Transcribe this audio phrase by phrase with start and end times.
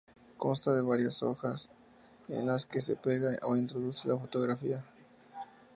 [0.39, 1.69] Consta de varias hojas
[2.27, 4.83] en las que se pega o introduce la fotografía.